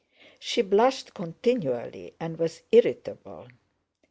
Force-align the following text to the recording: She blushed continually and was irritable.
She 0.39 0.63
blushed 0.63 1.13
continually 1.13 2.15
and 2.19 2.39
was 2.39 2.63
irritable. 2.71 3.49